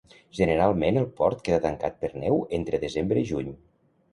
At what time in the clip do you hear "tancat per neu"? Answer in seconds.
1.67-2.41